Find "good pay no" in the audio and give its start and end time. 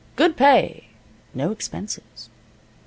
0.15-1.51